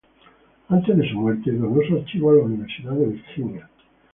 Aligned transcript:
Antes 0.69 0.97
de 0.97 1.07
su 1.07 1.13
muerte 1.19 1.51
donó 1.51 1.79
su 1.87 1.95
archivo 1.97 2.31
a 2.31 2.37
la 2.37 2.41
Universidad 2.45 2.93
de 2.93 3.05
Virginia. 3.05 3.69